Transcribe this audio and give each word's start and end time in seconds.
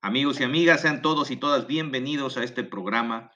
Amigos 0.00 0.40
y 0.40 0.44
amigas, 0.44 0.82
sean 0.82 1.02
todos 1.02 1.30
y 1.30 1.36
todas 1.36 1.66
bienvenidos 1.66 2.36
a 2.36 2.44
este 2.44 2.64
programa 2.64 3.30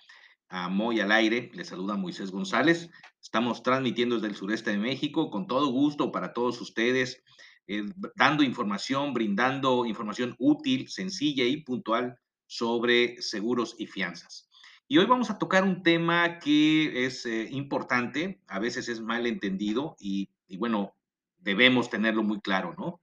a 0.49 0.69
Moy 0.69 1.01
al 1.01 1.13
aire. 1.13 1.51
Les 1.55 1.69
saluda 1.69 1.97
Moisés 1.97 2.31
González. 2.31 2.91
Estamos 3.23 3.63
transmitiendo 3.63 4.17
desde 4.17 4.29
el 4.29 4.35
sureste 4.35 4.71
de 4.71 4.79
México 4.79 5.31
con 5.31 5.47
todo 5.47 5.71
gusto 5.71 6.11
para 6.11 6.33
todos 6.33 6.61
ustedes, 6.61 7.23
eh, 7.69 7.85
dando 8.17 8.43
información, 8.43 9.15
brindando 9.15 9.87
información 9.87 10.35
útil, 10.39 10.89
sencilla 10.89 11.45
y 11.45 11.59
puntual 11.59 12.19
sobre 12.47 13.23
seguros 13.23 13.77
y 13.79 13.87
fianzas. 13.87 14.49
Y 14.89 14.99
hoy 14.99 15.07
vamos 15.07 15.31
a 15.31 15.39
tocar 15.39 15.63
un 15.63 15.85
tema 15.85 16.41
que 16.41 17.07
es 17.07 17.25
eh, 17.27 17.47
importante, 17.53 18.41
a 18.49 18.59
veces 18.59 18.89
es 18.89 19.01
mal 19.01 19.27
entendido 19.27 19.95
y, 20.01 20.29
bueno, 20.59 20.97
debemos 21.39 21.91
tenerlo 21.91 22.25
muy 22.25 22.41
claro, 22.41 22.75
¿no? 22.77 23.01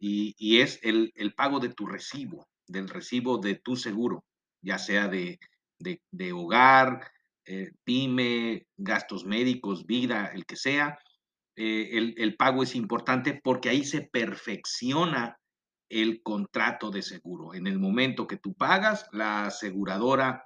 Y, 0.00 0.60
es 0.60 0.78
el, 0.82 1.12
el 1.16 1.34
pago 1.34 1.58
de 1.58 1.70
tu 1.70 1.86
recibo 1.86 2.46
del 2.68 2.88
recibo 2.88 3.38
de 3.38 3.56
tu 3.56 3.76
seguro, 3.76 4.24
ya 4.62 4.78
sea 4.78 5.08
de, 5.08 5.38
de, 5.78 6.32
hogar, 6.32 7.10
eh, 7.44 7.72
pyme, 7.84 8.66
gastos 8.76 9.24
médicos, 9.24 9.86
vida, 9.86 10.30
el 10.34 10.44
que 10.44 10.56
sea. 10.56 10.98
Eh, 11.56 11.90
el, 11.92 12.14
el, 12.18 12.36
pago 12.36 12.62
es 12.62 12.74
importante 12.76 13.40
porque 13.42 13.70
ahí 13.70 13.84
se 13.84 14.02
perfecciona 14.02 15.38
el 15.88 16.22
contrato 16.22 16.90
de 16.90 17.02
seguro. 17.02 17.54
En 17.54 17.66
el 17.66 17.78
momento 17.78 18.26
que 18.26 18.36
tú 18.36 18.54
pagas, 18.54 19.06
la 19.12 19.46
aseguradora 19.46 20.44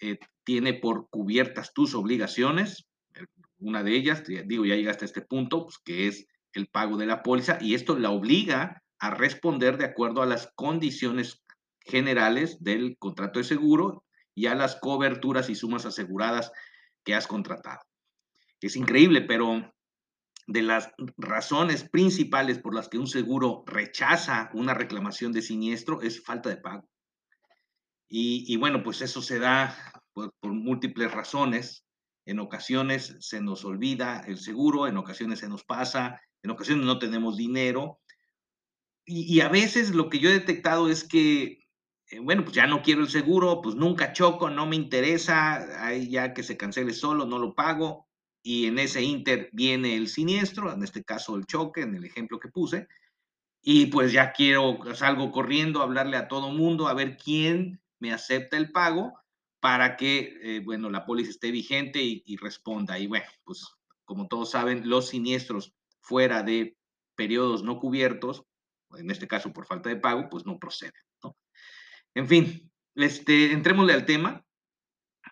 eh, 0.00 0.18
tiene 0.44 0.74
por 0.74 1.08
cubiertas 1.10 1.72
tus 1.74 1.94
obligaciones. 1.94 2.86
Una 3.58 3.82
de 3.82 3.96
ellas, 3.96 4.22
digo, 4.46 4.64
ya 4.64 4.76
llegaste 4.76 5.04
a 5.04 5.06
este 5.06 5.22
punto, 5.22 5.64
pues, 5.64 5.78
que 5.78 6.06
es 6.06 6.26
el 6.52 6.68
pago 6.68 6.96
de 6.96 7.06
la 7.06 7.22
póliza, 7.22 7.58
y 7.60 7.74
esto 7.74 7.98
la 7.98 8.10
obliga 8.10 8.83
a 8.98 9.10
responder 9.10 9.76
de 9.76 9.84
acuerdo 9.84 10.22
a 10.22 10.26
las 10.26 10.50
condiciones 10.54 11.42
generales 11.80 12.62
del 12.62 12.96
contrato 12.98 13.38
de 13.38 13.44
seguro 13.44 14.04
y 14.34 14.46
a 14.46 14.54
las 14.54 14.76
coberturas 14.76 15.48
y 15.50 15.54
sumas 15.54 15.86
aseguradas 15.86 16.50
que 17.04 17.14
has 17.14 17.26
contratado. 17.26 17.80
Es 18.60 18.76
increíble, 18.76 19.20
pero 19.20 19.74
de 20.46 20.62
las 20.62 20.90
razones 21.16 21.88
principales 21.88 22.58
por 22.58 22.74
las 22.74 22.88
que 22.88 22.98
un 22.98 23.06
seguro 23.06 23.64
rechaza 23.66 24.50
una 24.52 24.74
reclamación 24.74 25.32
de 25.32 25.42
siniestro 25.42 26.02
es 26.02 26.22
falta 26.22 26.48
de 26.48 26.56
pago. 26.56 26.88
Y, 28.16 28.56
bueno, 28.58 28.84
pues 28.84 29.00
eso 29.02 29.20
se 29.20 29.40
da 29.40 29.76
por, 30.12 30.32
múltiples 30.42 31.10
razones. 31.10 31.84
En 32.26 32.38
ocasiones 32.38 33.16
se 33.18 33.40
nos 33.40 33.64
olvida 33.64 34.20
el 34.28 34.38
seguro, 34.38 34.86
en 34.86 34.96
ocasiones 34.96 35.40
se 35.40 35.48
nos 35.48 35.64
pasa, 35.64 36.20
en 36.42 36.50
ocasiones 36.50 36.86
no 36.86 37.00
tenemos 37.00 37.36
dinero. 37.36 37.98
Y 39.06 39.40
a 39.40 39.48
veces 39.48 39.94
lo 39.94 40.08
que 40.08 40.18
yo 40.18 40.30
he 40.30 40.34
detectado 40.34 40.88
es 40.88 41.04
que 41.04 41.64
eh, 42.14 42.20
bueno, 42.20 42.44
pues 42.44 42.54
ya 42.54 42.66
no 42.66 42.82
quiero 42.82 43.02
el 43.02 43.08
seguro, 43.08 43.60
pues 43.62 43.76
nunca 43.76 44.12
choco, 44.12 44.50
no 44.50 44.66
me 44.66 44.76
interesa, 44.76 45.84
ahí 45.84 46.08
ya 46.08 46.34
que 46.34 46.42
se 46.42 46.56
cancele 46.56 46.92
solo, 46.92 47.26
no 47.26 47.38
lo 47.38 47.54
pago, 47.54 48.06
y 48.42 48.66
en 48.66 48.78
ese 48.78 49.02
inter 49.02 49.48
viene 49.52 49.96
el 49.96 50.08
siniestro, 50.08 50.72
en 50.72 50.82
este 50.82 51.02
caso 51.02 51.36
el 51.36 51.46
choque, 51.46 51.80
en 51.82 51.94
el 51.94 52.04
ejemplo 52.04 52.38
que 52.38 52.48
puse, 52.48 52.88
y 53.62 53.86
pues 53.86 54.12
ya 54.12 54.32
quiero, 54.32 54.78
salgo 54.94 55.32
corriendo 55.32 55.80
a 55.80 55.84
hablarle 55.84 56.16
a 56.16 56.28
todo 56.28 56.50
mundo, 56.50 56.88
a 56.88 56.94
ver 56.94 57.16
quién 57.16 57.80
me 57.98 58.12
acepta 58.12 58.58
el 58.58 58.70
pago 58.70 59.14
para 59.60 59.96
que, 59.96 60.38
eh, 60.42 60.60
bueno, 60.62 60.90
la 60.90 61.06
póliza 61.06 61.30
esté 61.30 61.50
vigente 61.50 62.02
y, 62.02 62.22
y 62.26 62.36
responda. 62.36 62.98
Y 62.98 63.06
bueno, 63.06 63.24
pues 63.44 63.66
como 64.04 64.28
todos 64.28 64.50
saben, 64.50 64.88
los 64.90 65.08
siniestros 65.08 65.72
fuera 66.02 66.42
de 66.42 66.76
periodos 67.16 67.62
no 67.62 67.78
cubiertos, 67.78 68.44
en 68.96 69.10
este 69.10 69.26
caso 69.26 69.52
por 69.52 69.66
falta 69.66 69.88
de 69.88 69.96
pago, 69.96 70.28
pues 70.28 70.46
no 70.46 70.58
proceden. 70.58 70.92
En 72.14 72.28
fin, 72.28 72.72
este, 72.94 73.52
entrémosle 73.52 73.92
al 73.92 74.06
tema. 74.06 74.44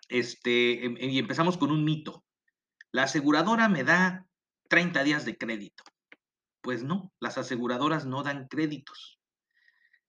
Este, 0.09 0.85
em, 0.85 0.97
y 0.99 1.17
empezamos 1.19 1.57
con 1.57 1.71
un 1.71 1.83
mito. 1.85 2.25
La 2.91 3.03
aseguradora 3.03 3.69
me 3.69 3.83
da 3.83 4.27
30 4.69 5.03
días 5.03 5.25
de 5.25 5.37
crédito. 5.37 5.83
Pues 6.61 6.83
no, 6.83 7.11
las 7.19 7.37
aseguradoras 7.37 8.05
no 8.05 8.23
dan 8.23 8.47
créditos. 8.47 9.19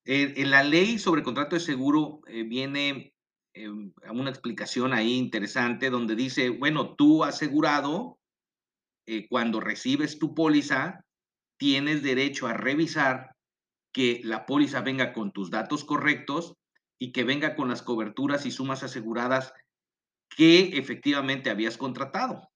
en 0.06 0.50
la 0.50 0.62
ley 0.62 0.98
sobre 0.98 1.22
contrato 1.22 1.56
de 1.56 1.60
seguro 1.60 2.20
eh, 2.26 2.42
viene 2.42 3.14
eh, 3.54 3.68
una 3.68 4.30
explicación 4.30 4.92
ahí 4.92 5.14
interesante 5.14 5.88
donde 5.88 6.16
dice, 6.16 6.50
bueno, 6.50 6.96
tú 6.96 7.22
asegurado, 7.24 8.18
eh, 9.06 9.28
cuando 9.28 9.60
recibes 9.60 10.18
tu 10.18 10.34
póliza, 10.34 11.04
tienes 11.56 12.02
derecho 12.02 12.48
a 12.48 12.54
revisar 12.54 13.33
que 13.94 14.20
la 14.24 14.44
póliza 14.44 14.82
venga 14.82 15.12
con 15.12 15.32
tus 15.32 15.50
datos 15.50 15.84
correctos 15.84 16.56
y 16.98 17.12
que 17.12 17.24
venga 17.24 17.54
con 17.54 17.68
las 17.68 17.80
coberturas 17.80 18.44
y 18.44 18.50
sumas 18.50 18.82
aseguradas 18.82 19.54
que 20.28 20.76
efectivamente 20.76 21.48
habías 21.48 21.78
contratado, 21.78 22.50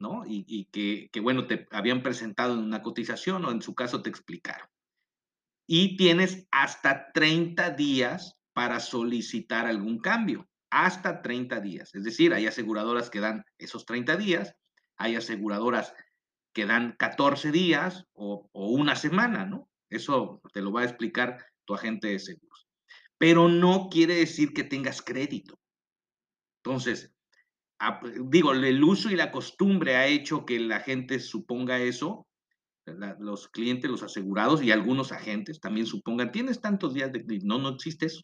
¿no? 0.00 0.24
Y, 0.26 0.64
que, 0.66 1.20
bueno, 1.20 1.46
te 1.46 1.68
habían 1.70 2.02
presentado 2.02 2.54
en 2.54 2.64
una 2.64 2.82
cotización 2.82 3.44
o 3.44 3.52
en 3.52 3.62
su 3.62 3.74
caso 3.74 4.02
te 4.02 4.10
explicaron. 4.10 4.68
Y 5.66 5.96
tienes 5.96 6.48
hasta 6.50 7.12
30 7.12 7.70
días 7.70 8.36
para 8.52 8.80
solicitar 8.80 9.66
algún 9.66 10.00
cambio, 10.00 10.48
hasta 10.70 11.22
30 11.22 11.60
días. 11.60 11.94
Es 11.94 12.02
decir, 12.02 12.34
hay 12.34 12.48
aseguradoras 12.48 13.10
que 13.10 13.20
dan 13.20 13.44
esos 13.58 13.86
30 13.86 14.16
días, 14.16 14.56
hay 14.96 15.14
aseguradoras 15.14 15.94
que 16.52 16.66
dan 16.66 16.96
14 16.98 17.52
días 17.52 18.06
o, 18.12 18.50
o 18.50 18.70
una 18.70 18.96
semana, 18.96 19.46
¿no? 19.46 19.69
Eso 19.90 20.40
te 20.52 20.62
lo 20.62 20.72
va 20.72 20.82
a 20.82 20.84
explicar 20.84 21.44
tu 21.64 21.74
agente 21.74 22.08
de 22.08 22.18
seguros 22.18 22.70
pero 23.20 23.50
no 23.50 23.90
quiere 23.90 24.14
decir 24.14 24.54
que 24.54 24.64
tengas 24.64 25.02
crédito. 25.02 25.60
Entonces, 26.64 27.12
digo, 28.30 28.52
el 28.52 28.82
uso 28.82 29.10
y 29.10 29.14
la 29.14 29.30
costumbre 29.30 29.96
ha 29.96 30.06
hecho 30.06 30.46
que 30.46 30.58
la 30.58 30.80
gente 30.80 31.20
suponga 31.20 31.78
eso, 31.80 32.26
los 32.86 33.48
clientes, 33.48 33.90
los 33.90 34.02
asegurados 34.02 34.62
y 34.62 34.72
algunos 34.72 35.12
agentes 35.12 35.60
también 35.60 35.84
supongan, 35.84 36.32
tienes 36.32 36.62
tantos 36.62 36.94
días 36.94 37.12
de. 37.12 37.22
No, 37.44 37.58
no 37.58 37.68
existe 37.68 38.06
eso. 38.06 38.22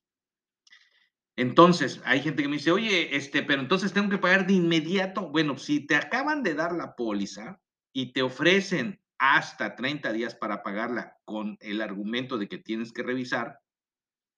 Entonces, 1.37 2.01
hay 2.07 2.23
gente 2.23 2.43
que 2.43 2.49
me 2.49 2.57
dice, 2.57 2.71
oye, 2.71 3.15
este, 3.15 3.43
pero 3.43 3.61
entonces 3.61 3.93
tengo 3.93 4.09
que 4.09 4.17
pagar 4.17 4.47
de 4.47 4.55
inmediato. 4.55 5.29
Bueno, 5.29 5.59
si 5.59 5.87
te 5.87 5.95
acaban 5.95 6.43
de 6.43 6.55
dar 6.55 6.73
la 6.73 6.97
póliza 6.97 7.61
y 7.93 8.15
te 8.15 8.23
ofrecen 8.23 8.99
hasta 9.19 9.77
30 9.77 10.13
días 10.13 10.35
para 10.35 10.63
pagarla 10.63 11.17
con 11.25 11.57
el 11.61 11.81
argumento 11.81 12.39
de 12.39 12.49
que 12.49 12.59
tienes 12.59 12.93
que 12.93 13.03
revisar, 13.03 13.59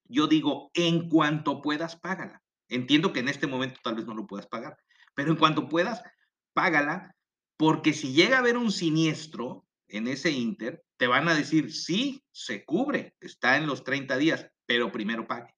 yo 0.05 0.27
digo, 0.27 0.71
en 0.75 1.09
cuanto 1.09 1.61
puedas, 1.61 1.97
págala. 1.97 2.43
Entiendo 2.69 3.12
que 3.12 3.21
en 3.21 3.28
este 3.28 3.47
momento 3.47 3.81
tal 3.83 3.97
vez 3.97 4.06
no 4.06 4.15
lo 4.15 4.27
puedas 4.27 4.47
pagar, 4.47 4.77
pero 5.15 5.31
en 5.31 5.37
cuanto 5.37 5.69
puedas, 5.69 6.03
págala, 6.55 7.15
porque 7.56 7.93
si 7.93 8.12
llega 8.12 8.37
a 8.37 8.41
haber 8.41 8.56
un 8.56 8.72
siniestro 8.72 9.67
en 9.88 10.06
ese 10.06 10.31
inter, 10.31 10.83
te 10.97 11.06
van 11.06 11.28
a 11.28 11.34
decir, 11.34 11.72
sí, 11.72 12.25
se 12.33 12.65
cubre, 12.65 13.15
está 13.21 13.56
en 13.56 13.67
los 13.67 13.84
30 13.84 14.17
días, 14.19 14.49
pero 14.67 14.93
primero 14.93 15.27
pague. 15.27 15.55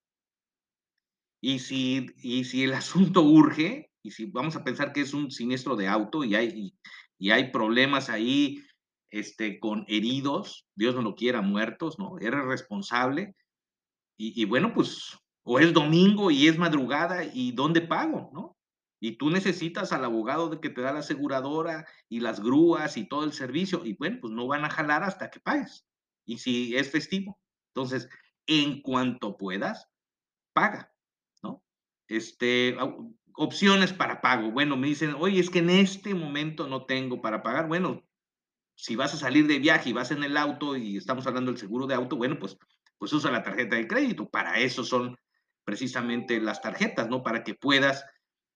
Y 1.43 1.59
si, 1.59 2.07
y 2.17 2.45
si 2.45 2.65
el 2.65 2.75
asunto 2.75 3.23
urge, 3.23 3.91
y 4.03 4.11
si 4.11 4.27
vamos 4.27 4.57
a 4.57 4.65
pensar 4.65 4.93
que 4.93 5.01
es 5.01 5.13
un 5.13 5.31
siniestro 5.31 5.77
de 5.77 5.89
auto 5.89 6.25
y 6.25 6.35
hay, 6.35 6.75
y, 7.19 7.31
hay 7.31 7.51
problemas 7.51 8.09
ahí 8.09 8.63
este, 9.11 9.61
con 9.61 9.85
heridos, 9.89 10.67
Dios 10.75 10.95
no 10.95 11.03
lo 11.03 11.15
quiera, 11.15 11.43
muertos, 11.43 11.99
¿no? 11.99 12.19
Eres 12.19 12.45
responsable, 12.45 13.35
y, 14.23 14.45
bueno, 14.45 14.75
pues, 14.75 15.19
o 15.45 15.59
es 15.59 15.73
domingo 15.73 16.31
y 16.31 16.47
es 16.47 16.59
madrugada 16.59 17.25
y 17.25 17.53
¿dónde 17.53 17.81
pago? 17.81 18.31
¿No? 18.35 18.59
Y 19.01 19.17
tú 19.17 19.31
necesitas 19.31 19.93
al 19.93 20.05
abogado 20.05 20.51
de 20.51 20.61
que 20.61 20.69
te 20.69 20.83
da 20.83 20.93
la 20.93 20.99
aseguradora 20.99 21.87
y 22.11 22.21
las 22.21 22.39
grúas 22.39 22.99
y 22.99 23.09
todo 23.09 23.25
el 23.25 23.33
servicio. 23.33 23.83
Y 23.83 23.95
bueno, 23.95 24.19
pues 24.21 24.35
no 24.35 24.47
van 24.47 24.67
a 24.67 24.69
jalar 24.69 25.05
hasta 25.05 25.31
que 25.31 25.41
pagues. 25.41 25.87
Y 26.27 26.37
si 26.37 26.77
es 26.77 26.91
festivo. 26.91 27.41
Entonces, 27.75 28.11
en 28.47 28.83
cuanto 28.83 29.39
puedas, 29.39 29.89
paga, 30.53 30.93
¿no? 31.43 31.65
Este, 32.07 32.77
opciones 33.37 33.95
para 33.95 34.21
pago. 34.21 34.51
Bueno, 34.51 34.77
me 34.77 34.89
dicen, 34.89 35.15
oye, 35.19 35.41
es 35.41 35.49
que 35.49 35.61
en 35.61 35.71
este 35.71 36.15
momento 36.15 36.69
no 36.69 36.85
tengo 36.85 37.23
para 37.23 37.43
pagar. 37.43 37.69
Bueno, 37.69 38.05
si 38.81 38.97
vas 38.97 39.15
a 39.15 39.19
salir 39.19 39.47
de 39.47 39.59
viaje 39.59 39.91
y 39.91 39.93
vas 39.93 40.11
en 40.11 40.25
el 40.25 40.37
auto 40.37 40.77
y 40.77 40.97
estamos 40.97 41.27
hablando 41.27 41.51
del 41.51 41.61
seguro 41.61 41.87
de 41.87 41.95
auto, 41.95 42.17
bueno, 42.17 42.39
pues 42.39 42.57
pues 43.01 43.15
usa 43.15 43.31
la 43.31 43.43
tarjeta 43.43 43.77
de 43.77 43.89
crédito. 43.89 44.29
Para 44.29 44.59
eso 44.61 44.85
son 44.85 45.17
precisamente 45.65 46.39
las 46.39 46.61
tarjetas, 46.61 47.09
¿no? 47.09 47.23
Para 47.23 47.43
que 47.43 47.55
puedas 47.55 48.05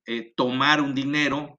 eh, 0.06 0.35
tomar 0.37 0.82
un 0.82 0.94
dinero, 0.94 1.59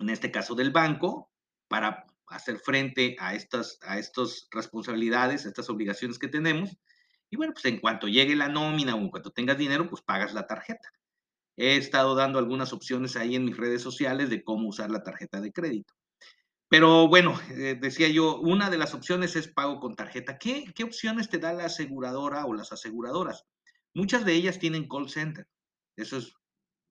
en 0.00 0.08
este 0.08 0.30
caso 0.30 0.54
del 0.54 0.70
banco, 0.70 1.30
para 1.68 2.06
hacer 2.28 2.58
frente 2.60 3.14
a 3.18 3.34
estas, 3.34 3.78
a 3.82 3.98
estas 3.98 4.48
responsabilidades, 4.50 5.44
a 5.44 5.48
estas 5.48 5.68
obligaciones 5.68 6.18
que 6.18 6.28
tenemos. 6.28 6.78
Y 7.28 7.36
bueno, 7.36 7.52
pues 7.52 7.66
en 7.66 7.78
cuanto 7.78 8.08
llegue 8.08 8.34
la 8.34 8.48
nómina 8.48 8.94
o 8.94 8.98
en 8.98 9.10
cuanto 9.10 9.30
tengas 9.30 9.58
dinero, 9.58 9.86
pues 9.86 10.00
pagas 10.00 10.32
la 10.32 10.46
tarjeta. 10.46 10.88
He 11.58 11.76
estado 11.76 12.14
dando 12.14 12.38
algunas 12.38 12.72
opciones 12.72 13.16
ahí 13.16 13.36
en 13.36 13.44
mis 13.44 13.58
redes 13.58 13.82
sociales 13.82 14.30
de 14.30 14.42
cómo 14.42 14.68
usar 14.68 14.90
la 14.90 15.02
tarjeta 15.02 15.42
de 15.42 15.52
crédito. 15.52 15.92
Pero 16.68 17.08
bueno, 17.08 17.38
eh, 17.50 17.78
decía 17.80 18.08
yo, 18.08 18.38
una 18.40 18.68
de 18.68 18.78
las 18.78 18.94
opciones 18.94 19.36
es 19.36 19.48
pago 19.48 19.80
con 19.80 19.96
tarjeta. 19.96 20.38
¿Qué, 20.38 20.66
¿Qué 20.74 20.84
opciones 20.84 21.30
te 21.30 21.38
da 21.38 21.52
la 21.52 21.66
aseguradora 21.66 22.44
o 22.44 22.54
las 22.54 22.72
aseguradoras? 22.72 23.46
Muchas 23.94 24.24
de 24.24 24.34
ellas 24.34 24.58
tienen 24.58 24.86
call 24.86 25.08
center. 25.08 25.48
Eso 25.96 26.18
es 26.18 26.34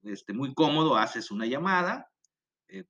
este, 0.03 0.33
muy 0.33 0.53
cómodo, 0.53 0.97
haces 0.97 1.31
una 1.31 1.45
llamada, 1.45 2.09
eh, 2.67 2.85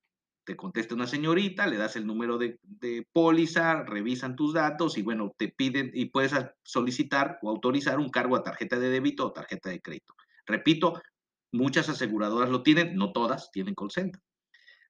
te 0.45 0.55
contesta 0.55 0.95
una 0.95 1.07
señorita, 1.07 1.67
le 1.67 1.77
das 1.77 1.95
el 1.95 2.07
número 2.07 2.37
de, 2.37 2.59
de, 2.63 3.07
póliza, 3.11 3.83
revisan 3.83 4.35
tus 4.35 4.53
datos 4.53 4.97
y 4.97 5.01
bueno, 5.01 5.33
te 5.37 5.49
piden 5.49 5.91
y 5.93 6.05
puedes 6.05 6.33
solicitar 6.63 7.37
o 7.41 7.49
autorizar 7.49 7.99
un 7.99 8.09
cargo 8.09 8.35
a 8.35 8.43
tarjeta 8.43 8.79
de 8.79 8.89
débito 8.89 9.27
o 9.27 9.33
tarjeta 9.33 9.69
de 9.69 9.81
crédito. 9.81 10.15
Repito, 10.45 11.01
muchas 11.51 11.89
aseguradoras 11.89 12.49
lo 12.49 12.63
tienen, 12.63 12.95
no 12.95 13.11
todas 13.11 13.51
tienen 13.51 13.75
call 13.75 13.91
center. 13.91 14.21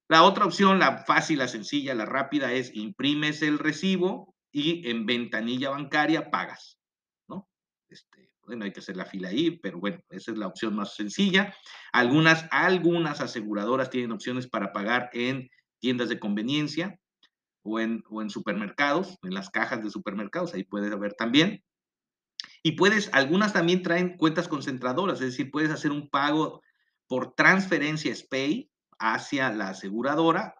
La 0.09 0.23
otra 0.23 0.45
opción, 0.45 0.79
la 0.79 0.99
fácil, 0.99 1.39
la 1.39 1.47
sencilla, 1.47 1.93
la 1.93 2.05
rápida, 2.05 2.53
es 2.53 2.73
imprimes 2.73 3.41
el 3.41 3.59
recibo 3.59 4.33
y 4.51 4.89
en 4.89 5.05
ventanilla 5.05 5.69
bancaria 5.69 6.31
pagas, 6.31 6.79
¿no? 7.27 7.47
Este, 7.89 8.31
bueno, 8.45 8.63
hay 8.63 8.71
que 8.71 8.79
hacer 8.79 8.95
la 8.95 9.05
fila 9.05 9.29
ahí, 9.29 9.59
pero 9.59 9.79
bueno, 9.79 9.99
esa 10.09 10.31
es 10.31 10.37
la 10.37 10.47
opción 10.47 10.75
más 10.75 10.95
sencilla. 10.95 11.53
Algunas, 11.91 12.47
algunas 12.51 13.19
aseguradoras 13.19 13.89
tienen 13.89 14.13
opciones 14.13 14.47
para 14.47 14.71
pagar 14.71 15.09
en 15.11 15.49
tiendas 15.79 16.07
de 16.07 16.19
conveniencia 16.19 16.97
o 17.63 17.81
en, 17.81 18.03
o 18.09 18.21
en 18.21 18.29
supermercados, 18.29 19.17
en 19.23 19.33
las 19.33 19.49
cajas 19.49 19.83
de 19.83 19.89
supermercados, 19.89 20.53
ahí 20.53 20.63
puedes 20.63 20.97
ver 20.97 21.13
también. 21.13 21.63
Y 22.63 22.73
puedes, 22.73 23.13
algunas 23.13 23.51
también 23.51 23.83
traen 23.83 24.17
cuentas 24.17 24.47
concentradoras, 24.47 25.19
es 25.19 25.27
decir, 25.27 25.51
puedes 25.51 25.71
hacer 25.71 25.91
un 25.91 26.09
pago 26.09 26.61
por 27.07 27.35
transferencia 27.35 28.15
SPAY, 28.15 28.69
hacia 28.99 29.51
la 29.51 29.69
aseguradora. 29.69 30.55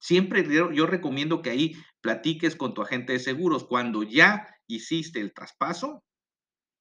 Siempre 0.00 0.46
yo, 0.50 0.86
recomiendo 0.86 1.42
que 1.42 1.50
ahí 1.50 1.76
platiques 2.00 2.56
con 2.56 2.74
tu 2.74 2.82
agente 2.82 3.12
de 3.12 3.18
seguros. 3.18 3.64
Cuando 3.64 4.02
ya 4.02 4.48
hiciste 4.66 5.20
el 5.20 5.32
traspaso, 5.32 6.02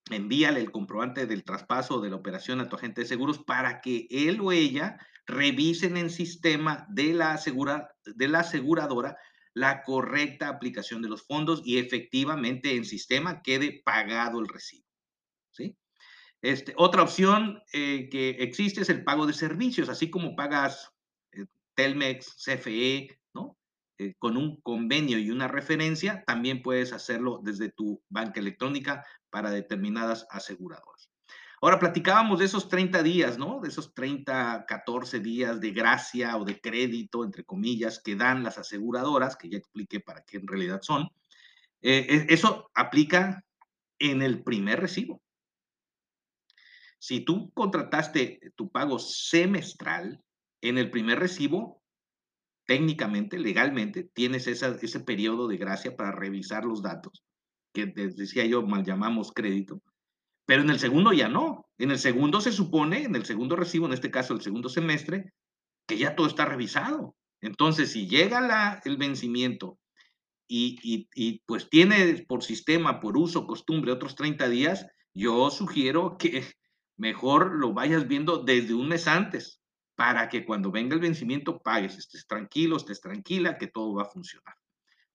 envíale 0.09 0.59
el 0.59 0.71
comprobante 0.71 1.25
del 1.25 1.43
traspaso 1.43 1.99
de 2.01 2.09
la 2.09 2.15
operación 2.15 2.61
a 2.61 2.69
tu 2.69 2.75
agente 2.75 3.01
de 3.01 3.07
seguros 3.07 3.39
para 3.39 3.81
que 3.81 4.07
él 4.09 4.39
o 4.41 4.51
ella 4.51 4.97
revisen 5.25 5.97
en 5.97 6.09
sistema 6.09 6.85
de 6.89 7.13
la, 7.13 7.39
de 8.05 8.27
la 8.27 8.39
aseguradora 8.39 9.17
la 9.55 9.83
correcta 9.83 10.49
aplicación 10.49 11.01
de 11.01 11.09
los 11.09 11.25
fondos 11.25 11.61
y 11.63 11.77
efectivamente 11.77 12.75
en 12.75 12.85
sistema 12.85 13.41
quede 13.41 13.81
pagado 13.83 14.39
el 14.39 14.47
recibo. 14.47 14.84
Este, 16.45 16.75
otra 16.77 17.01
opción 17.01 17.63
eh, 17.73 18.07
que 18.11 18.29
existe 18.29 18.81
es 18.81 18.89
el 18.91 19.03
pago 19.03 19.25
de 19.25 19.33
servicios, 19.33 19.89
así 19.89 20.11
como 20.11 20.35
pagas 20.35 20.91
eh, 21.31 21.47
Telmex, 21.73 22.35
CFE, 22.35 23.19
¿no? 23.33 23.57
Eh, 23.97 24.13
con 24.19 24.37
un 24.37 24.61
convenio 24.61 25.17
y 25.17 25.31
una 25.31 25.47
referencia, 25.47 26.23
también 26.27 26.61
puedes 26.61 26.93
hacerlo 26.93 27.41
desde 27.43 27.71
tu 27.71 27.99
banca 28.09 28.39
electrónica 28.39 29.03
para 29.31 29.49
determinadas 29.49 30.27
aseguradoras. 30.29 31.09
Ahora 31.63 31.79
platicábamos 31.79 32.37
de 32.37 32.45
esos 32.45 32.69
30 32.69 33.01
días, 33.01 33.39
¿no? 33.39 33.59
De 33.59 33.69
esos 33.69 33.95
30, 33.95 34.65
14 34.67 35.21
días 35.21 35.59
de 35.59 35.71
gracia 35.71 36.37
o 36.37 36.45
de 36.45 36.61
crédito, 36.61 37.23
entre 37.23 37.43
comillas, 37.43 37.99
que 37.99 38.15
dan 38.15 38.43
las 38.43 38.59
aseguradoras, 38.59 39.35
que 39.35 39.49
ya 39.49 39.57
expliqué 39.57 39.99
para 39.99 40.21
qué 40.21 40.37
en 40.37 40.47
realidad 40.47 40.81
son. 40.83 41.09
E, 41.81 42.27
eso 42.29 42.69
aplica 42.75 43.43
en 43.97 44.21
el 44.21 44.43
primer 44.43 44.79
recibo. 44.79 45.24
Si 47.05 47.19
tú 47.19 47.51
contrataste 47.53 48.39
tu 48.55 48.71
pago 48.71 48.97
semestral, 48.97 50.23
en 50.59 50.79
el 50.79 50.89
primer 50.89 51.19
recibo, 51.19 51.83
técnicamente, 52.65 53.37
legalmente, 53.37 54.09
tienes 54.11 54.47
ese 54.47 54.99
periodo 55.01 55.47
de 55.47 55.57
gracia 55.57 55.95
para 55.95 56.11
revisar 56.11 56.65
los 56.65 56.81
datos, 56.81 57.23
que 57.75 57.85
decía 57.85 58.47
yo, 58.47 58.63
mal 58.63 58.83
llamamos 58.83 59.31
crédito. 59.31 59.83
Pero 60.47 60.63
en 60.63 60.71
el 60.71 60.79
segundo 60.79 61.13
ya 61.13 61.29
no. 61.29 61.67
En 61.77 61.91
el 61.91 61.99
segundo 61.99 62.41
se 62.41 62.51
supone, 62.51 63.03
en 63.03 63.15
el 63.15 63.25
segundo 63.25 63.55
recibo, 63.55 63.85
en 63.85 63.93
este 63.93 64.09
caso 64.09 64.33
el 64.33 64.41
segundo 64.41 64.67
semestre, 64.67 65.31
que 65.87 65.99
ya 65.99 66.15
todo 66.15 66.25
está 66.25 66.45
revisado. 66.45 67.15
Entonces, 67.39 67.91
si 67.91 68.07
llega 68.07 68.41
la, 68.41 68.81
el 68.83 68.97
vencimiento 68.97 69.77
y, 70.47 70.79
y, 70.81 71.07
y, 71.13 71.43
pues 71.45 71.69
tiene 71.69 72.25
por 72.27 72.43
sistema, 72.43 72.99
por 72.99 73.15
uso, 73.15 73.45
costumbre 73.45 73.91
otros 73.91 74.15
30 74.15 74.49
días, 74.49 74.87
yo 75.13 75.51
sugiero 75.51 76.17
que 76.17 76.43
mejor 76.97 77.55
lo 77.55 77.73
vayas 77.73 78.07
viendo 78.07 78.39
desde 78.39 78.73
un 78.73 78.87
mes 78.87 79.07
antes 79.07 79.61
para 79.95 80.27
que 80.29 80.45
cuando 80.45 80.71
venga 80.71 80.95
el 80.95 81.01
vencimiento 81.01 81.61
pagues, 81.61 81.97
estés 81.97 82.27
tranquilo, 82.27 82.77
estés 82.77 83.01
tranquila, 83.01 83.57
que 83.57 83.67
todo 83.67 83.95
va 83.95 84.03
a 84.03 84.09
funcionar. 84.09 84.55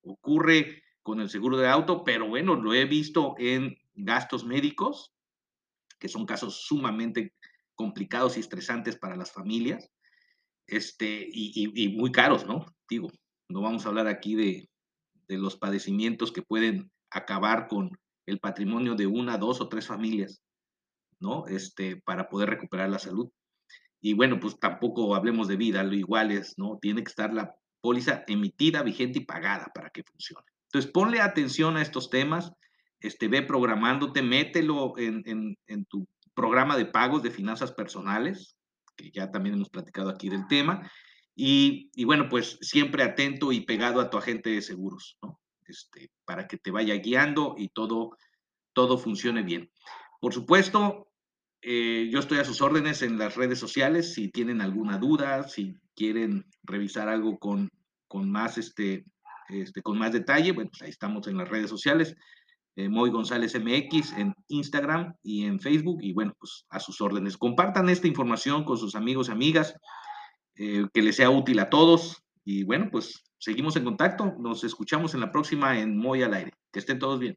Ocurre 0.03 0.83
con 1.03 1.21
el 1.21 1.29
seguro 1.29 1.59
de 1.59 1.69
auto, 1.69 2.03
pero 2.05 2.29
bueno, 2.29 2.55
lo 2.57 2.73
he 2.73 2.85
visto 2.87 3.35
en 3.39 3.77
gastos 3.95 4.45
médicos, 4.45 5.13
que 5.99 6.09
son 6.09 6.25
casos 6.25 6.63
sumamente 6.63 7.35
complicados 7.75 8.37
y 8.37 8.41
estresantes 8.41 8.97
para 8.97 9.17
las 9.17 9.33
familias, 9.33 9.91
este, 10.67 11.29
y, 11.31 11.89
muy 11.97 12.13
caros, 12.13 12.47
¿no? 12.47 12.65
Digo, 12.89 13.11
no 13.49 13.61
vamos 13.61 13.85
a 13.85 13.89
hablar 13.89 14.07
aquí 14.07 14.35
de, 14.35 14.71
de 15.27 15.39
los 15.39 15.57
padecimientos 15.57 16.33
que 16.33 16.43
pueden 16.43 16.91
acabar 17.11 17.69
con 17.69 17.91
el 18.27 18.39
patrimonio 18.39 18.95
de 18.95 19.07
una, 19.07 19.37
dos 19.37 19.61
o 19.61 19.69
tres 19.69 19.87
familias. 19.87 20.43
¿No? 21.21 21.47
Este, 21.47 21.97
para 21.97 22.29
poder 22.29 22.51
recuperar 22.51 22.89
la 22.91 22.99
salud. 22.99 23.31
Y 24.01 24.15
bueno, 24.15 24.41
pues 24.41 24.59
tampoco 24.59 25.15
hablemos 25.15 25.47
de 25.49 25.57
vida, 25.57 25.83
lo 25.83 25.95
igual 25.95 26.31
es, 26.33 26.59
¿no? 26.59 26.79
Tiene 26.81 27.05
que 27.05 27.11
estar 27.11 27.33
la 27.33 27.55
póliza 27.81 28.25
emitida, 28.27 28.83
vigente 28.83 29.19
y 29.19 29.25
pagada 29.25 29.71
para 29.75 29.91
que 29.91 30.03
funcione. 30.03 30.47
Entonces, 30.65 30.91
ponle 30.91 31.21
atención 31.21 31.77
a 31.77 31.83
estos 31.83 32.11
temas, 32.11 32.53
este, 33.01 33.29
ve 33.29 33.43
programándote, 33.43 34.23
mételo 34.23 34.97
en, 34.99 35.23
en, 35.67 35.85
tu 35.87 36.07
programa 36.35 36.77
de 36.77 36.87
pagos 36.87 37.23
de 37.23 37.31
finanzas 37.31 37.73
personales, 37.73 38.57
que 38.97 39.11
ya 39.11 39.31
también 39.31 39.57
hemos 39.57 39.71
platicado 39.71 40.11
aquí 40.11 40.29
del 40.29 40.47
tema, 40.47 40.91
y, 41.35 41.91
y, 41.95 42.05
bueno, 42.05 42.29
pues 42.29 42.59
siempre 42.61 43.03
atento 43.03 43.53
y 43.53 43.63
pegado 43.63 44.01
a 44.01 44.11
tu 44.11 44.19
agente 44.19 44.51
de 44.51 44.63
seguros, 44.63 45.19
¿no? 45.23 45.41
Este, 45.67 46.11
para 46.25 46.47
que 46.47 46.59
te 46.59 46.71
vaya 46.71 46.95
guiando 46.97 47.55
y 47.57 47.69
todo, 47.69 48.17
todo 48.73 48.99
funcione 48.99 49.43
bien. 49.43 49.71
Por 50.21 50.35
supuesto, 50.35 51.10
eh, 51.63 52.09
yo 52.11 52.21
estoy 52.21 52.39
a 52.39 52.45
sus 52.45 52.63
órdenes 52.63 53.03
en 53.03 53.19
las 53.19 53.37
redes 53.37 53.59
sociales. 53.59 54.15
Si 54.15 54.29
tienen 54.29 54.61
alguna 54.61 54.99
duda, 54.99 55.47
si 55.49 55.77
quieren 55.95 56.47
revisar 56.63 57.09
algo 57.09 57.39
con, 57.39 57.69
con 58.09 58.31
más, 58.31 58.59
este, 58.59 59.05
este, 59.49 59.83
con 59.83 59.99
más 59.99 60.13
detalle, 60.13 60.53
bueno, 60.53 60.71
pues 60.71 60.83
ahí 60.83 60.91
estamos 60.91 61.27
en 61.27 61.37
las 61.37 61.49
redes 61.49 61.69
sociales. 61.69 62.17
Eh, 62.77 62.89
Moy 62.89 63.11
González 63.11 63.55
MX 63.55 64.13
en 64.13 64.35
Instagram 64.49 65.15
y 65.23 65.45
en 65.45 65.61
Facebook. 65.61 65.99
Y 66.03 66.13
bueno, 66.13 66.33
pues 66.39 66.65
a 66.71 66.81
sus 66.81 67.01
órdenes. 67.01 67.37
Compartan 67.37 67.89
esta 67.89 68.07
información 68.07 68.65
con 68.65 68.79
sus 68.79 68.95
amigos 68.95 69.29
y 69.29 69.33
amigas, 69.33 69.75
eh, 70.55 70.87
que 70.95 71.03
les 71.03 71.17
sea 71.17 71.31
útil 71.31 71.59
a 71.59 71.69
todos. 71.69 72.23
Y 72.45 72.65
bueno, 72.65 72.89
pues 72.91 73.23
seguimos 73.39 73.77
en 73.77 73.85
contacto. 73.85 74.35
Nos 74.39 74.65
escuchamos 74.65 75.15
en 75.15 75.21
la 75.21 75.31
próxima 75.31 75.79
en 75.79 75.99
Moy 75.99 76.23
al 76.23 76.33
aire. 76.33 76.53
Que 76.73 76.79
estén 76.79 76.99
todos 76.99 77.21
bien. 77.21 77.37